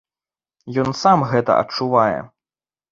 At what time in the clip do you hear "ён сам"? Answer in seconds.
0.83-1.27